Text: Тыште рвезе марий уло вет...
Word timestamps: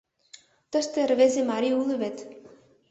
Тыште 0.71 0.99
рвезе 1.09 1.41
марий 1.51 1.75
уло 1.81 1.95
вет... 2.01 2.17